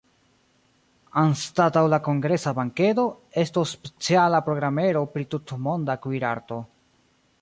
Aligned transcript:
Anstataŭ 1.23 1.83
la 1.93 1.99
kongresa 2.07 2.53
bankedo, 2.61 3.05
estos 3.43 3.75
speciala 3.77 4.41
programero 4.49 5.05
pri 5.15 5.27
tutmonda 5.35 5.99
kuir-arto. 6.07 6.59